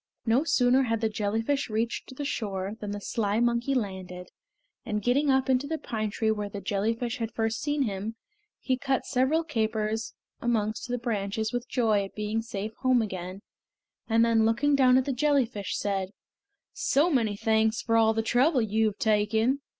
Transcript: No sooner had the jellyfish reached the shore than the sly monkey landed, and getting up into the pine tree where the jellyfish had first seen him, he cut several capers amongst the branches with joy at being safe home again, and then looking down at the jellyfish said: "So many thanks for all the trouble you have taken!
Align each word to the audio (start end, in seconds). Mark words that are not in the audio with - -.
No 0.25 0.43
sooner 0.43 0.81
had 0.81 0.99
the 0.99 1.09
jellyfish 1.09 1.69
reached 1.69 2.15
the 2.15 2.25
shore 2.25 2.73
than 2.79 2.89
the 2.89 2.99
sly 2.99 3.39
monkey 3.39 3.75
landed, 3.75 4.29
and 4.83 4.99
getting 5.03 5.29
up 5.29 5.47
into 5.47 5.67
the 5.67 5.77
pine 5.77 6.09
tree 6.09 6.31
where 6.31 6.49
the 6.49 6.59
jellyfish 6.59 7.17
had 7.17 7.31
first 7.31 7.61
seen 7.61 7.83
him, 7.83 8.15
he 8.59 8.77
cut 8.77 9.05
several 9.05 9.43
capers 9.43 10.15
amongst 10.41 10.87
the 10.87 10.97
branches 10.97 11.53
with 11.53 11.69
joy 11.69 12.03
at 12.03 12.15
being 12.15 12.41
safe 12.41 12.73
home 12.79 13.03
again, 13.03 13.43
and 14.09 14.25
then 14.25 14.43
looking 14.43 14.73
down 14.75 14.97
at 14.97 15.05
the 15.05 15.13
jellyfish 15.13 15.77
said: 15.77 16.09
"So 16.73 17.11
many 17.11 17.37
thanks 17.37 17.83
for 17.83 17.95
all 17.95 18.15
the 18.15 18.23
trouble 18.23 18.59
you 18.63 18.87
have 18.87 18.97
taken! 18.97 19.61